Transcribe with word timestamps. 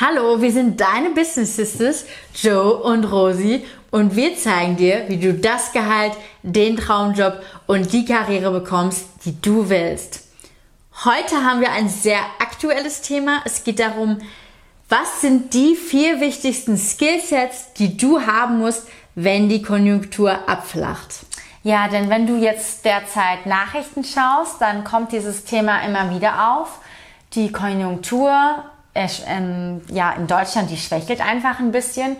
Hallo, 0.00 0.42
wir 0.42 0.50
sind 0.50 0.80
deine 0.80 1.10
Business 1.10 1.54
Sisters, 1.54 2.04
Joe 2.34 2.78
und 2.78 3.04
Rosie, 3.04 3.64
und 3.92 4.16
wir 4.16 4.36
zeigen 4.36 4.76
dir, 4.76 5.04
wie 5.06 5.18
du 5.18 5.32
das 5.34 5.70
Gehalt, 5.70 6.14
den 6.42 6.76
Traumjob 6.76 7.40
und 7.68 7.92
die 7.92 8.04
Karriere 8.04 8.50
bekommst, 8.50 9.06
die 9.24 9.40
du 9.40 9.68
willst. 9.68 10.26
Heute 11.04 11.44
haben 11.44 11.60
wir 11.60 11.70
ein 11.70 11.88
sehr 11.88 12.18
aktuelles 12.40 13.02
Thema. 13.02 13.42
Es 13.44 13.62
geht 13.62 13.78
darum, 13.78 14.18
was 14.88 15.20
sind 15.20 15.54
die 15.54 15.76
vier 15.76 16.20
wichtigsten 16.20 16.76
Skillsets, 16.76 17.72
die 17.74 17.96
du 17.96 18.20
haben 18.20 18.58
musst, 18.58 18.88
wenn 19.14 19.48
die 19.48 19.62
Konjunktur 19.62 20.48
abflacht? 20.48 21.20
Ja, 21.62 21.86
denn 21.86 22.10
wenn 22.10 22.26
du 22.26 22.34
jetzt 22.34 22.84
derzeit 22.84 23.46
Nachrichten 23.46 24.02
schaust, 24.02 24.60
dann 24.60 24.82
kommt 24.82 25.12
dieses 25.12 25.44
Thema 25.44 25.84
immer 25.86 26.12
wieder 26.12 26.56
auf. 26.56 26.80
Die 27.34 27.52
Konjunktur 27.52 28.64
ja, 28.94 30.12
in 30.12 30.26
Deutschland, 30.26 30.70
die 30.70 30.76
schwächelt 30.76 31.20
einfach 31.20 31.58
ein 31.58 31.72
bisschen. 31.72 32.16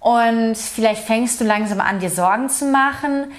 Und 0.00 0.56
vielleicht 0.56 1.04
fängst 1.04 1.40
du 1.40 1.44
langsam 1.44 1.80
an, 1.80 2.00
dir 2.00 2.10
Sorgen 2.10 2.48
zu 2.48 2.66
machen. 2.66 3.32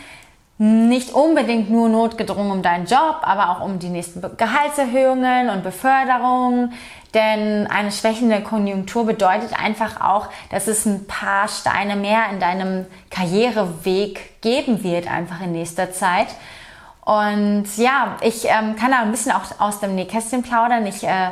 Nicht 0.57 1.13
unbedingt 1.13 1.69
nur 1.69 1.89
notgedrungen 1.89 2.51
um 2.51 2.61
deinen 2.61 2.85
Job, 2.85 3.17
aber 3.21 3.49
auch 3.49 3.61
um 3.61 3.79
die 3.79 3.89
nächsten 3.89 4.21
Gehaltserhöhungen 4.37 5.49
und 5.49 5.63
Beförderungen. 5.63 6.73
Denn 7.13 7.67
eine 7.67 7.91
schwächende 7.91 8.41
Konjunktur 8.41 9.05
bedeutet 9.05 9.59
einfach 9.59 10.01
auch, 10.01 10.29
dass 10.51 10.67
es 10.67 10.85
ein 10.85 11.05
paar 11.05 11.47
Steine 11.47 11.95
mehr 11.95 12.29
in 12.31 12.39
deinem 12.39 12.85
Karriereweg 13.09 14.41
geben 14.41 14.83
wird, 14.83 15.11
einfach 15.11 15.41
in 15.41 15.51
nächster 15.51 15.91
Zeit. 15.91 16.27
Und 17.05 17.65
ja, 17.75 18.15
ich 18.21 18.45
ähm, 18.45 18.75
kann 18.77 18.91
da 18.91 19.01
ein 19.01 19.11
bisschen 19.11 19.33
auch 19.33 19.43
aus 19.59 19.79
dem 19.79 19.95
Nähkästchen 19.95 20.41
plaudern. 20.43 20.85
Ich 20.85 21.03
äh, 21.03 21.31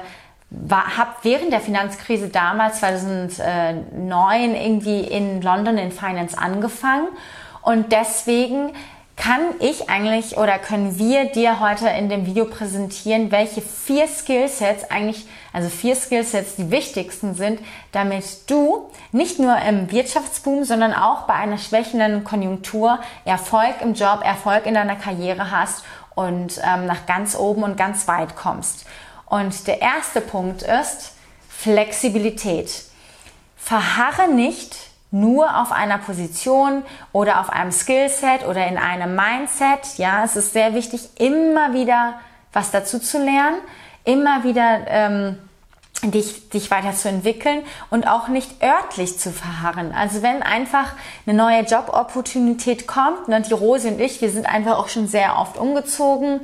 habe 0.71 1.11
während 1.23 1.53
der 1.53 1.61
Finanzkrise 1.61 2.29
damals 2.29 2.79
2009 2.79 4.55
irgendwie 4.55 5.01
in 5.01 5.41
London 5.41 5.77
in 5.77 5.91
Finance 5.91 6.37
angefangen 6.37 7.07
und 7.61 7.91
deswegen 7.91 8.73
kann 9.21 9.41
ich 9.59 9.87
eigentlich 9.87 10.37
oder 10.37 10.57
können 10.57 10.97
wir 10.97 11.25
dir 11.25 11.59
heute 11.59 11.87
in 11.89 12.09
dem 12.09 12.25
Video 12.25 12.45
präsentieren, 12.45 13.31
welche 13.31 13.61
vier 13.61 14.07
Skillsets 14.07 14.89
eigentlich, 14.89 15.27
also 15.53 15.69
vier 15.69 15.95
Skillsets 15.95 16.55
die 16.55 16.71
wichtigsten 16.71 17.35
sind, 17.35 17.59
damit 17.91 18.49
du 18.49 18.89
nicht 19.11 19.37
nur 19.37 19.57
im 19.57 19.91
Wirtschaftsboom, 19.91 20.63
sondern 20.63 20.93
auch 20.93 21.27
bei 21.27 21.35
einer 21.35 21.59
schwächenden 21.59 22.23
Konjunktur 22.23 22.99
Erfolg 23.23 23.75
im 23.81 23.93
Job, 23.93 24.21
Erfolg 24.23 24.65
in 24.65 24.73
deiner 24.73 24.95
Karriere 24.95 25.51
hast 25.51 25.83
und 26.15 26.59
ähm, 26.63 26.87
nach 26.87 27.05
ganz 27.05 27.35
oben 27.35 27.61
und 27.61 27.77
ganz 27.77 28.07
weit 28.07 28.35
kommst. 28.35 28.87
Und 29.31 29.65
der 29.67 29.81
erste 29.81 30.19
Punkt 30.19 30.61
ist 30.61 31.13
Flexibilität. 31.47 32.83
Verharre 33.55 34.27
nicht 34.27 34.75
nur 35.09 35.61
auf 35.61 35.71
einer 35.71 35.99
Position 35.99 36.83
oder 37.13 37.39
auf 37.39 37.49
einem 37.49 37.71
Skillset 37.71 38.45
oder 38.45 38.67
in 38.67 38.77
einem 38.77 39.15
Mindset. 39.15 39.97
Ja, 39.97 40.25
es 40.25 40.35
ist 40.35 40.51
sehr 40.51 40.73
wichtig, 40.73 41.07
immer 41.17 41.71
wieder 41.71 42.15
was 42.51 42.71
dazu 42.71 42.99
zu 42.99 43.19
lernen, 43.19 43.55
immer 44.03 44.43
wieder 44.43 44.81
ähm, 44.87 45.37
dich, 46.03 46.49
dich 46.49 46.69
weiterzuentwickeln 46.69 47.63
und 47.89 48.09
auch 48.09 48.27
nicht 48.27 48.61
örtlich 48.61 49.17
zu 49.17 49.31
verharren. 49.31 49.93
Also 49.93 50.21
wenn 50.21 50.43
einfach 50.43 50.91
eine 51.25 51.37
neue 51.37 51.61
Jobopportunität 51.61 52.85
kommt, 52.85 53.29
und 53.29 53.47
die 53.47 53.53
Rose 53.53 53.87
und 53.87 54.01
ich, 54.01 54.19
wir 54.19 54.29
sind 54.29 54.45
einfach 54.45 54.77
auch 54.77 54.89
schon 54.89 55.07
sehr 55.07 55.37
oft 55.37 55.55
umgezogen, 55.55 56.41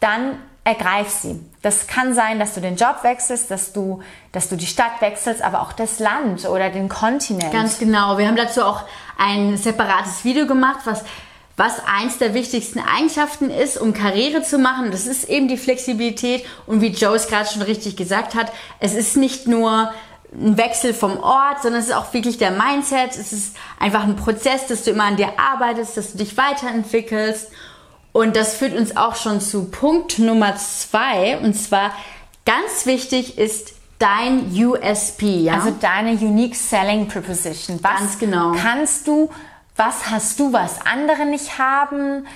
dann 0.00 0.38
ergreif 0.64 1.10
sie. 1.10 1.38
Das 1.60 1.86
kann 1.86 2.14
sein, 2.14 2.38
dass 2.38 2.54
du 2.54 2.60
den 2.60 2.76
Job 2.76 2.96
wechselst, 3.02 3.50
dass 3.50 3.72
du, 3.72 4.02
dass 4.32 4.48
du 4.48 4.56
die 4.56 4.66
Stadt 4.66 5.00
wechselst, 5.00 5.42
aber 5.42 5.60
auch 5.60 5.72
das 5.72 5.98
Land 5.98 6.46
oder 6.48 6.70
den 6.70 6.88
Kontinent. 6.88 7.52
Ganz 7.52 7.78
genau. 7.78 8.16
Wir 8.16 8.26
haben 8.26 8.36
dazu 8.36 8.62
auch 8.62 8.82
ein 9.18 9.58
separates 9.58 10.24
Video 10.24 10.46
gemacht, 10.46 10.80
was, 10.84 11.04
was 11.56 11.82
eins 11.86 12.16
der 12.16 12.32
wichtigsten 12.32 12.80
Eigenschaften 12.80 13.50
ist, 13.50 13.76
um 13.76 13.92
Karriere 13.92 14.42
zu 14.42 14.58
machen. 14.58 14.90
Das 14.90 15.06
ist 15.06 15.28
eben 15.28 15.48
die 15.48 15.58
Flexibilität. 15.58 16.46
Und 16.66 16.80
wie 16.80 16.88
Joe 16.88 17.14
es 17.14 17.28
gerade 17.28 17.48
schon 17.48 17.62
richtig 17.62 17.96
gesagt 17.96 18.34
hat, 18.34 18.50
es 18.80 18.94
ist 18.94 19.18
nicht 19.18 19.46
nur 19.46 19.92
ein 20.32 20.56
Wechsel 20.56 20.94
vom 20.94 21.20
Ort, 21.20 21.62
sondern 21.62 21.80
es 21.80 21.88
ist 21.88 21.94
auch 21.94 22.12
wirklich 22.14 22.38
der 22.38 22.50
Mindset. 22.50 23.10
Es 23.10 23.34
ist 23.34 23.54
einfach 23.78 24.02
ein 24.02 24.16
Prozess, 24.16 24.66
dass 24.66 24.82
du 24.82 24.92
immer 24.92 25.04
an 25.04 25.16
dir 25.16 25.38
arbeitest, 25.38 25.98
dass 25.98 26.12
du 26.12 26.18
dich 26.18 26.36
weiterentwickelst. 26.38 27.50
Und 28.14 28.36
das 28.36 28.54
führt 28.54 28.76
uns 28.76 28.96
auch 28.96 29.16
schon 29.16 29.40
zu 29.40 29.64
Punkt 29.64 30.20
Nummer 30.20 30.54
zwei. 30.54 31.36
Und 31.38 31.54
zwar 31.54 31.90
ganz 32.46 32.86
wichtig 32.86 33.38
ist 33.38 33.74
dein 33.98 34.52
USP, 34.54 35.40
ja? 35.40 35.54
Also 35.54 35.72
deine 35.72 36.12
Unique 36.12 36.54
Selling 36.54 37.08
Proposition. 37.08 37.80
Was 37.82 37.98
ganz 37.98 38.18
genau. 38.20 38.52
kannst 38.52 39.08
du, 39.08 39.30
was 39.74 40.08
hast 40.12 40.38
du, 40.38 40.52
was 40.52 40.86
andere 40.86 41.26
nicht 41.26 41.58
haben? 41.58 42.28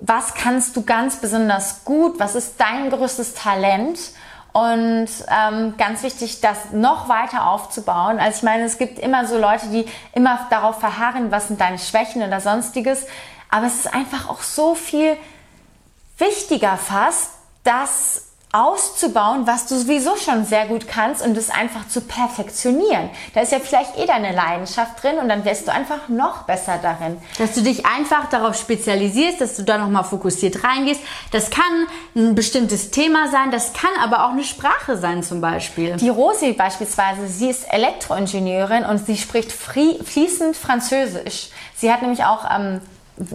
Was 0.00 0.34
kannst 0.34 0.76
du 0.76 0.82
ganz 0.82 1.16
besonders 1.16 1.86
gut? 1.86 2.20
Was 2.20 2.34
ist 2.34 2.56
dein 2.58 2.90
größtes 2.90 3.32
Talent? 3.32 3.98
Und 4.52 5.08
ähm, 5.30 5.74
ganz 5.78 6.02
wichtig, 6.02 6.42
das 6.42 6.72
noch 6.72 7.08
weiter 7.08 7.46
aufzubauen. 7.46 8.18
Also 8.18 8.36
ich 8.36 8.42
meine, 8.42 8.64
es 8.64 8.76
gibt 8.76 8.98
immer 8.98 9.26
so 9.26 9.38
Leute, 9.38 9.68
die 9.68 9.86
immer 10.14 10.46
darauf 10.50 10.78
verharren, 10.78 11.30
was 11.30 11.48
sind 11.48 11.58
deine 11.58 11.78
Schwächen 11.78 12.22
oder 12.22 12.38
sonstiges. 12.38 13.06
Aber 13.52 13.66
es 13.66 13.74
ist 13.74 13.94
einfach 13.94 14.30
auch 14.30 14.40
so 14.40 14.74
viel 14.74 15.16
wichtiger 16.16 16.78
fast, 16.78 17.32
das 17.64 18.28
auszubauen, 18.50 19.46
was 19.46 19.66
du 19.66 19.78
sowieso 19.78 20.16
schon 20.16 20.44
sehr 20.44 20.66
gut 20.66 20.86
kannst 20.86 21.24
und 21.24 21.36
es 21.36 21.48
einfach 21.48 21.88
zu 21.88 22.02
perfektionieren. 22.02 23.10
Da 23.34 23.40
ist 23.40 23.52
ja 23.52 23.58
vielleicht 23.60 23.98
eh 23.98 24.06
deine 24.06 24.32
Leidenschaft 24.32 25.02
drin 25.02 25.18
und 25.18 25.28
dann 25.28 25.44
wirst 25.44 25.66
du 25.66 25.72
einfach 25.72 26.08
noch 26.08 26.42
besser 26.42 26.78
darin. 26.80 27.18
Dass 27.38 27.54
du 27.54 27.62
dich 27.62 27.86
einfach 27.86 28.28
darauf 28.28 28.54
spezialisierst, 28.58 29.40
dass 29.40 29.56
du 29.56 29.64
da 29.64 29.78
nochmal 29.78 30.04
fokussiert 30.04 30.64
reingehst. 30.64 31.00
Das 31.30 31.50
kann 31.50 31.86
ein 32.14 32.34
bestimmtes 32.34 32.90
Thema 32.90 33.30
sein, 33.30 33.50
das 33.50 33.74
kann 33.74 33.90
aber 34.02 34.26
auch 34.26 34.32
eine 34.32 34.44
Sprache 34.44 34.96
sein 34.96 35.22
zum 35.22 35.40
Beispiel. 35.40 35.96
Die 35.96 36.10
Rosi 36.10 36.52
beispielsweise, 36.52 37.28
sie 37.28 37.48
ist 37.48 37.64
Elektroingenieurin 37.72 38.84
und 38.84 39.06
sie 39.06 39.16
spricht 39.16 39.52
fließend 39.52 40.56
Französisch. 40.56 41.48
Sie 41.74 41.90
hat 41.90 42.02
nämlich 42.02 42.24
auch 42.24 42.44
ähm, 42.50 42.80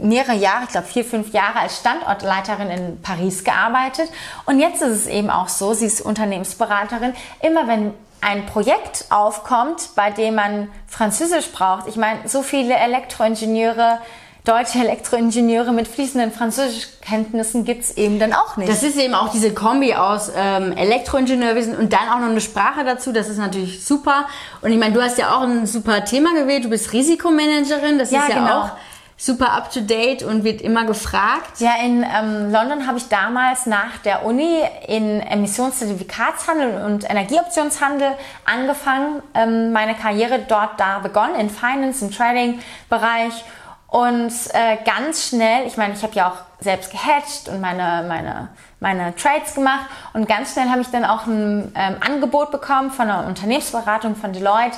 mehrere 0.02 0.36
Jahre, 0.36 0.64
ich 0.66 0.70
glaube 0.70 0.88
vier, 0.88 1.06
fünf 1.06 1.34
Jahre 1.34 1.59
als 1.59 1.78
Standortleiterin 1.80 2.70
in 2.70 3.02
Paris 3.02 3.44
gearbeitet. 3.44 4.09
Und 4.46 4.59
jetzt 4.59 4.81
ist 4.81 4.92
es 4.92 5.08
eben 5.08 5.30
auch 5.30 5.50
so, 5.50 5.74
sie 5.74 5.86
ist 5.86 6.02
Unternehmensberaterin, 6.02 7.14
immer 7.42 7.68
wenn 7.68 7.94
ein 8.22 8.46
Projekt 8.46 9.06
aufkommt, 9.09 9.90
bei 9.96 10.09
dem 10.12 10.36
man 10.36 10.70
Französisch 10.88 11.52
braucht. 11.52 11.88
Ich 11.88 11.96
meine, 11.96 12.28
so 12.28 12.42
viele 12.42 12.74
Elektroingenieure, 12.74 14.00
deutsche 14.44 14.80
Elektroingenieure 14.80 15.72
mit 15.72 15.88
fließenden 15.88 16.31
Französischkenntnissen 16.31 17.66
gibt 17.66 17.84
es 17.84 17.97
eben 17.97 18.18
dann 18.18 18.34
auch 18.34 18.58
nicht. 18.58 18.70
Das 18.70 18.81
ist 18.81 18.97
eben 18.97 19.14
auch 19.14 19.30
diese 19.30 19.53
Kombi 19.53 19.94
aus 19.94 20.31
ähm, 20.36 20.72
Elektroingenieurwesen 20.76 21.76
und 21.76 21.92
dann 21.94 22.09
auch 22.09 22.20
noch 22.20 22.30
eine 22.30 22.42
Sprache 22.42 22.84
dazu. 22.86 23.12
Das 23.12 23.28
ist 23.28 23.38
natürlich 23.38 23.86
super. 23.86 24.26
Und 24.62 24.72
ich 24.72 24.80
meine, 24.80 24.94
du 24.94 25.02
hast 25.02 25.18
ja 25.18 25.36
auch 25.36 25.42
ein 25.42 25.68
super 25.68 26.06
Thema 26.06 26.34
gewählt. 26.34 26.64
Du 26.64 26.70
bist 26.70 26.94
Risikomanagerin. 26.94 28.00
Das 28.00 28.12
ja, 28.12 28.22
ist 28.22 28.30
ja 28.30 28.36
genau. 28.40 28.62
auch 28.62 28.70
super 29.17 29.51
up 29.51 29.72
to 29.72 29.81
date 29.81 30.22
und 30.22 30.44
wird 30.44 30.61
immer 30.61 30.85
gefragt. 30.85 31.59
Ja, 31.59 31.72
in 31.83 32.03
ähm, 32.03 32.51
London 32.51 32.85
habe 32.85 33.00
ich 33.00 33.09
damals 33.09 33.66
nach 33.66 33.97
der 34.05 34.23
Uni 34.23 34.61
in 34.88 35.19
Emissionszertifikatshandel 35.22 36.83
und 36.85 37.09
Energieoptionshandel 37.09 38.11
angefangen, 38.45 39.23
ähm, 39.33 39.73
meine 39.73 39.95
Karriere 39.95 40.45
dort 40.47 40.79
da 40.79 41.00
begonnen, 41.00 41.35
in 41.35 41.50
Finance, 41.50 42.05
im 42.05 42.11
Trading-Bereich. 42.11 43.44
Und 43.88 44.33
äh, 44.53 44.78
ganz 44.85 45.29
schnell, 45.29 45.66
ich 45.66 45.78
meine, 45.78 45.94
ich 45.94 46.03
habe 46.03 46.13
ja 46.13 46.29
auch 46.29 46.38
selbst 46.59 46.91
gehatcht 46.91 47.47
und 47.47 47.61
meine, 47.61 48.05
meine, 48.07 48.49
meine 48.79 49.16
Trades 49.16 49.55
gemacht 49.55 49.85
und 50.13 50.28
ganz 50.28 50.53
schnell 50.53 50.69
habe 50.69 50.81
ich 50.81 50.89
dann 50.89 51.05
auch 51.05 51.25
ein 51.25 51.72
ähm, 51.73 51.95
Angebot 52.01 52.51
bekommen 52.51 52.91
von 52.91 53.09
einer 53.09 53.25
Unternehmensberatung 53.25 54.16
von 54.16 54.34
Deloitte, 54.34 54.78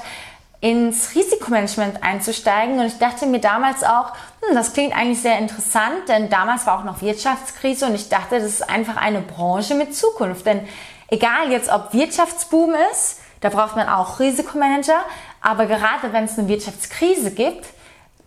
ins 0.61 1.15
Risikomanagement 1.15 2.03
einzusteigen. 2.03 2.79
Und 2.79 2.85
ich 2.85 2.97
dachte 2.97 3.25
mir 3.25 3.39
damals 3.39 3.83
auch, 3.83 4.11
hm, 4.41 4.56
das 4.56 4.73
klingt 4.73 4.95
eigentlich 4.95 5.21
sehr 5.21 5.38
interessant, 5.38 6.07
denn 6.07 6.29
damals 6.29 6.65
war 6.65 6.79
auch 6.79 6.83
noch 6.83 7.01
Wirtschaftskrise 7.01 7.85
und 7.85 7.95
ich 7.95 8.09
dachte, 8.09 8.39
das 8.39 8.44
ist 8.44 8.69
einfach 8.69 8.97
eine 8.97 9.21
Branche 9.21 9.75
mit 9.75 9.95
Zukunft. 9.95 10.45
Denn 10.45 10.67
egal 11.07 11.51
jetzt, 11.51 11.69
ob 11.69 11.94
Wirtschaftsboom 11.94 12.73
ist, 12.91 13.19
da 13.41 13.50
braucht 13.50 13.77
man 13.77 13.88
auch 13.88 14.19
Risikomanager, 14.19 15.00
aber 15.41 15.65
gerade 15.65 16.11
wenn 16.11 16.25
es 16.25 16.38
eine 16.38 16.50
Wirtschaftskrise 16.50 17.31
gibt, 17.31 17.65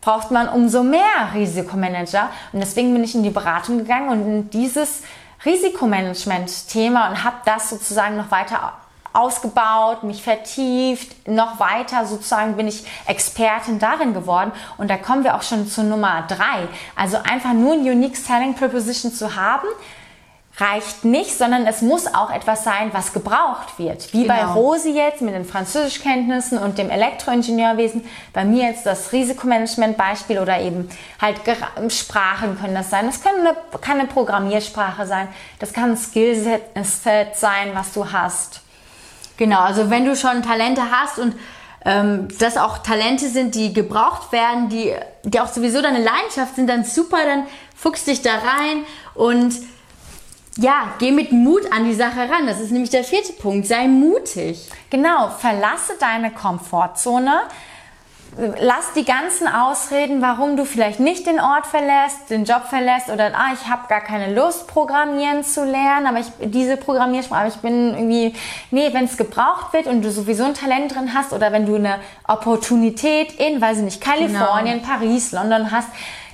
braucht 0.00 0.30
man 0.30 0.48
umso 0.48 0.82
mehr 0.82 1.32
Risikomanager. 1.34 2.30
Und 2.52 2.60
deswegen 2.60 2.94
bin 2.94 3.04
ich 3.04 3.14
in 3.14 3.22
die 3.22 3.30
Beratung 3.30 3.78
gegangen 3.78 4.08
und 4.08 4.22
in 4.22 4.50
dieses 4.50 5.02
Risikomanagement-Thema 5.44 7.10
und 7.10 7.24
habe 7.24 7.36
das 7.44 7.68
sozusagen 7.68 8.16
noch 8.16 8.30
weiter 8.30 8.72
ausgebaut, 9.12 10.02
mich 10.02 10.22
vertieft, 10.22 11.28
noch 11.28 11.60
weiter 11.60 12.06
sozusagen 12.06 12.56
bin 12.56 12.68
ich 12.68 12.84
Expertin 13.06 13.78
darin 13.78 14.14
geworden. 14.14 14.52
Und 14.78 14.90
da 14.90 14.96
kommen 14.96 15.24
wir 15.24 15.34
auch 15.34 15.42
schon 15.42 15.66
zu 15.66 15.82
Nummer 15.82 16.24
drei. 16.28 16.68
Also 16.96 17.18
einfach 17.18 17.52
nur 17.52 17.74
ein 17.74 17.80
Unique 17.80 18.16
Selling 18.16 18.54
Proposition 18.54 19.12
zu 19.12 19.36
haben, 19.36 19.68
reicht 20.58 21.04
nicht, 21.04 21.36
sondern 21.36 21.66
es 21.66 21.80
muss 21.80 22.06
auch 22.06 22.30
etwas 22.30 22.62
sein, 22.62 22.90
was 22.92 23.12
gebraucht 23.12 23.78
wird. 23.78 24.12
Wie 24.12 24.26
bei 24.26 24.40
Genau. 24.40 24.52
Rosi 24.52 24.90
jetzt 24.90 25.22
mit 25.22 25.34
den 25.34 25.46
Französischkenntnissen 25.46 26.58
und 26.58 26.76
dem 26.76 26.90
Elektroingenieurwesen. 26.90 28.04
Bei 28.34 28.44
mir 28.44 28.68
jetzt 28.68 28.84
das 28.84 29.12
Risikomanagement-Beispiel 29.12 30.38
oder 30.38 30.60
eben 30.60 30.90
halt 31.20 31.40
Sprachen 31.90 32.58
können 32.60 32.74
das 32.74 32.90
sein. 32.90 33.06
Das 33.06 33.22
kann 33.22 33.34
eine, 33.40 33.56
kann 33.80 33.98
eine 33.98 34.08
Programmiersprache 34.08 35.06
sein. 35.06 35.28
Das 35.58 35.72
kann 35.72 35.92
ein 35.92 35.96
Skillset 35.96 36.62
Set 36.82 37.36
sein, 37.36 37.70
was 37.72 37.92
du 37.94 38.12
hast. 38.12 38.60
Genau, 39.36 39.60
also 39.60 39.90
wenn 39.90 40.04
du 40.04 40.16
schon 40.16 40.42
Talente 40.42 40.82
hast 40.90 41.18
und 41.18 41.34
ähm, 41.84 42.28
das 42.38 42.56
auch 42.56 42.78
Talente 42.78 43.28
sind, 43.28 43.54
die 43.54 43.72
gebraucht 43.72 44.32
werden, 44.32 44.68
die, 44.68 44.94
die 45.24 45.40
auch 45.40 45.48
sowieso 45.48 45.82
deine 45.82 46.02
Leidenschaft 46.02 46.56
sind, 46.56 46.68
dann 46.68 46.84
super, 46.84 47.18
dann 47.24 47.46
fuchst 47.74 48.06
dich 48.06 48.22
da 48.22 48.34
rein 48.34 48.84
und 49.14 49.54
ja, 50.58 50.94
geh 50.98 51.12
mit 51.12 51.32
Mut 51.32 51.72
an 51.72 51.84
die 51.84 51.94
Sache 51.94 52.20
ran. 52.20 52.46
Das 52.46 52.60
ist 52.60 52.70
nämlich 52.72 52.90
der 52.90 53.04
vierte 53.04 53.32
Punkt. 53.32 53.66
Sei 53.66 53.88
mutig. 53.88 54.68
Genau, 54.90 55.30
verlasse 55.30 55.94
deine 55.98 56.30
Komfortzone. 56.30 57.40
Lass 58.36 58.94
die 58.94 59.04
ganzen 59.04 59.46
Ausreden, 59.46 60.22
warum 60.22 60.56
du 60.56 60.64
vielleicht 60.64 61.00
nicht 61.00 61.26
den 61.26 61.38
Ort 61.38 61.66
verlässt, 61.66 62.30
den 62.30 62.44
Job 62.44 62.62
verlässt 62.68 63.10
oder 63.10 63.32
ah, 63.34 63.52
ich 63.52 63.68
habe 63.68 63.88
gar 63.88 64.00
keine 64.00 64.34
Lust, 64.34 64.68
Programmieren 64.68 65.44
zu 65.44 65.64
lernen, 65.64 66.06
aber 66.06 66.20
ich 66.20 66.28
diese 66.40 66.78
Programmiersprache, 66.78 67.40
aber 67.40 67.48
ich 67.48 67.60
bin 67.60 67.94
irgendwie, 67.94 68.34
nee, 68.70 68.88
wenn 68.94 69.04
es 69.04 69.18
gebraucht 69.18 69.74
wird 69.74 69.86
und 69.86 70.02
du 70.02 70.10
sowieso 70.10 70.44
ein 70.44 70.54
Talent 70.54 70.94
drin 70.94 71.12
hast 71.12 71.34
oder 71.34 71.52
wenn 71.52 71.66
du 71.66 71.74
eine 71.74 71.98
Opportunität 72.26 73.34
in, 73.34 73.60
weiß 73.60 73.78
ich 73.78 73.84
nicht, 73.84 74.00
Kalifornien, 74.00 74.80
Paris, 74.80 75.32
London 75.32 75.70
hast, 75.70 75.88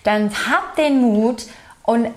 dann 0.04 0.30
hab 0.30 0.76
den 0.76 1.00
Mut 1.00 1.46
und 1.82 2.08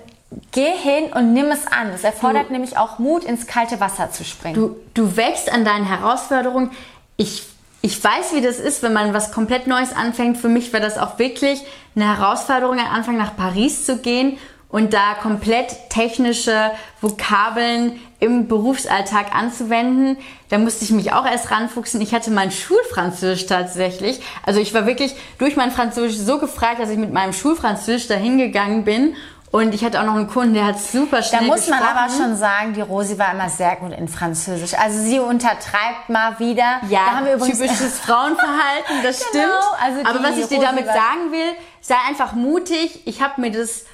geh 0.52 0.70
hin 0.70 1.12
und 1.12 1.32
nimm 1.32 1.46
es 1.46 1.66
an. 1.66 1.90
Es 1.90 2.04
erfordert 2.04 2.50
nämlich 2.50 2.78
auch 2.78 2.98
Mut, 2.98 3.24
ins 3.24 3.46
kalte 3.46 3.80
Wasser 3.80 4.10
zu 4.10 4.24
springen. 4.24 4.54
Du, 4.54 4.76
du 4.94 5.16
wächst 5.16 5.52
an 5.52 5.64
deinen 5.64 5.84
Herausforderungen. 5.84 6.70
Ich, 7.16 7.46
ich 7.82 8.02
weiß, 8.02 8.34
wie 8.34 8.40
das 8.40 8.58
ist, 8.58 8.82
wenn 8.82 8.92
man 8.92 9.12
was 9.12 9.32
komplett 9.32 9.66
Neues 9.66 9.92
anfängt. 9.94 10.38
Für 10.38 10.48
mich 10.48 10.72
war 10.72 10.80
das 10.80 10.98
auch 10.98 11.18
wirklich 11.18 11.60
eine 11.96 12.16
Herausforderung, 12.16 12.78
am 12.78 12.86
Anfang 12.86 13.16
nach 13.16 13.36
Paris 13.36 13.84
zu 13.84 13.98
gehen 13.98 14.38
und 14.68 14.94
da 14.94 15.14
komplett 15.20 15.90
technische 15.90 16.70
Vokabeln 17.00 18.00
im 18.20 18.46
Berufsalltag 18.46 19.34
anzuwenden. 19.34 20.16
Da 20.48 20.58
musste 20.58 20.84
ich 20.84 20.92
mich 20.92 21.12
auch 21.12 21.26
erst 21.26 21.50
ranfuchsen. 21.50 22.00
Ich 22.00 22.14
hatte 22.14 22.30
mein 22.30 22.52
Schulfranzösisch 22.52 23.46
tatsächlich. 23.46 24.20
Also 24.46 24.60
ich 24.60 24.72
war 24.72 24.86
wirklich 24.86 25.14
durch 25.38 25.56
mein 25.56 25.72
Französisch 25.72 26.18
so 26.18 26.38
gefragt, 26.38 26.80
dass 26.80 26.88
ich 26.88 26.98
mit 26.98 27.12
meinem 27.12 27.32
Schulfranzösisch 27.32 28.06
dahin 28.06 28.38
gegangen 28.38 28.84
bin. 28.84 29.16
Und 29.52 29.74
ich 29.74 29.84
hatte 29.84 30.00
auch 30.00 30.04
noch 30.06 30.14
einen 30.14 30.28
Kunden, 30.28 30.54
der 30.54 30.64
hat 30.64 30.80
super 30.80 31.18
Da 31.18 31.22
schnell 31.22 31.42
muss 31.42 31.68
man 31.68 31.78
gesprochen. 31.78 31.98
aber 31.98 32.10
schon 32.12 32.36
sagen, 32.36 32.72
die 32.72 32.80
Rosi 32.80 33.18
war 33.18 33.32
immer 33.32 33.50
sehr 33.50 33.76
gut 33.76 33.92
in 33.92 34.08
Französisch. 34.08 34.72
Also 34.74 34.98
sie 34.98 35.18
untertreibt 35.20 36.08
mal 36.08 36.38
wieder. 36.38 36.80
Ja, 36.88 37.00
da 37.10 37.16
haben 37.16 37.26
wir 37.26 37.34
übrigens 37.34 37.58
typisches 37.58 38.00
Frauenverhalten, 38.06 39.02
das 39.02 39.18
Genau, 39.30 39.44
stimmt. 39.44 39.82
also 39.82 40.00
Aber 40.08 40.22
was 40.24 40.38
ich 40.38 40.46
dir 40.46 40.56
Rosi 40.56 40.66
damit 40.66 40.86
sagen 40.86 41.32
will, 41.32 41.52
sei 41.82 41.94
einfach 42.08 42.32
mutig. 42.32 43.06
Ich 43.06 43.20
habe 43.20 43.42
mir 43.42 43.50
das 43.52 43.84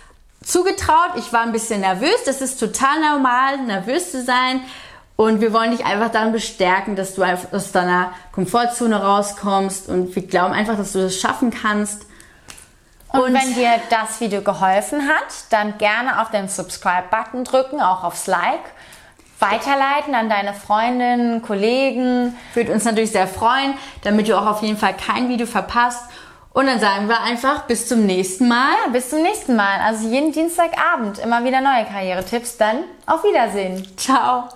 zugetraut. 0.45 1.11
Ich 1.17 1.33
war 1.33 1.43
ein 1.43 1.51
bisschen 1.53 1.81
nervös. 1.81 2.23
Das 2.25 2.41
ist 2.41 2.61
total 2.61 3.01
normal, 3.01 3.59
nervös 3.59 4.13
zu 4.13 4.23
sein. 4.23 4.61
Und 5.17 5.41
wir 5.41 5.53
wollen 5.53 5.73
dich 5.73 5.85
einfach 5.85 6.11
daran 6.13 6.31
bestärken, 6.31 6.95
dass 6.95 7.17
du 7.17 7.25
aus 7.25 7.73
deiner 7.73 8.13
Komfortzone 8.31 9.03
rauskommst. 9.03 9.89
Und 9.89 10.15
wir 10.15 10.25
glauben 10.25 10.55
einfach, 10.55 10.77
dass 10.77 10.93
du 10.93 11.01
das 11.03 11.17
schaffen 11.19 11.51
kannst. 11.51 12.03
Und, 13.13 13.21
Und- 13.21 13.35
wenn 13.35 13.55
dir 13.55 13.71
das 13.91 14.21
Video 14.21 14.43
geholfen 14.43 15.09
hat, 15.09 15.27
dann 15.51 15.79
gerne 15.79 16.21
auf 16.21 16.31
den 16.31 16.49
Subscribe-Button 16.49 17.45
drücken, 17.45 17.81
auch 17.81 18.05
aufs 18.05 18.27
Like. 18.27 18.61
Weiterleiten 19.41 20.15
an 20.17 20.29
deine 20.29 20.53
Freundinnen, 20.53 21.43
Kollegen. 21.43 22.37
Würde 22.55 22.73
uns 22.73 22.85
natürlich 22.85 23.13
sehr 23.13 23.29
freuen, 23.29 23.75
damit 24.03 24.29
du 24.29 24.37
auch 24.37 24.47
auf 24.47 24.63
jeden 24.63 24.77
Fall 24.77 24.95
kein 24.95 25.29
Video 25.29 25.47
verpasst. 25.47 26.03
Und 26.53 26.67
dann 26.67 26.81
sagen 26.81 27.09
wir 27.09 27.21
einfach 27.21 27.63
bis 27.63 27.87
zum 27.87 28.05
nächsten 28.05 28.49
Mal. 28.49 28.73
Ja, 28.85 28.91
bis 28.91 29.11
zum 29.11 29.23
nächsten 29.23 29.55
Mal. 29.55 29.79
Also 29.81 30.09
jeden 30.09 30.33
Dienstagabend 30.33 31.21
immer 31.21 31.45
wieder 31.45 31.61
neue 31.61 31.85
Karrieretipps. 31.85 32.57
Dann 32.57 32.79
auf 33.07 33.23
Wiedersehen. 33.23 33.87
Ciao. 33.97 34.49